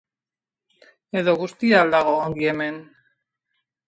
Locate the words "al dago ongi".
1.85-2.49